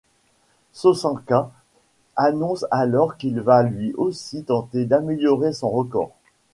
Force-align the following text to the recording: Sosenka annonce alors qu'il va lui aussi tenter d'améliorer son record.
Sosenka 0.73 1.51
annonce 2.15 2.65
alors 2.71 3.17
qu'il 3.17 3.39
va 3.39 3.61
lui 3.61 3.93
aussi 3.93 4.43
tenter 4.43 4.85
d'améliorer 4.85 5.53
son 5.53 5.69
record. 5.69 6.09